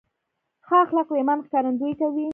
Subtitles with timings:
[0.65, 2.27] ښه اخلاق د ایمان ښکارندویي کوي.